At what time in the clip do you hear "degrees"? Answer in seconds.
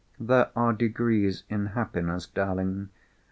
0.73-1.43